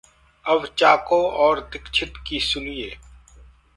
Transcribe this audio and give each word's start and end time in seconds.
अब 0.45 0.65
चाको 0.77 1.21
और 1.29 1.59
दीक्षित 1.73 2.13
की 2.27 2.39
सुनिए! 2.39 2.97